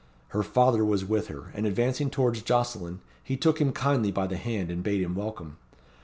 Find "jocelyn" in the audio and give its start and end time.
2.41-3.01